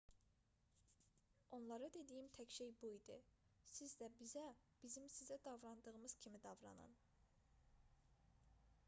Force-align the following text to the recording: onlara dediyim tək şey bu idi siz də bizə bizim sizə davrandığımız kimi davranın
onlara 1.57 1.89
dediyim 1.97 2.29
tək 2.37 2.55
şey 2.55 2.71
bu 2.79 2.89
idi 2.93 3.17
siz 3.73 3.93
də 3.99 4.09
bizə 4.21 4.47
bizim 4.87 5.07
sizə 5.19 5.39
davrandığımız 5.49 6.17
kimi 6.25 6.41
davranın 6.49 6.97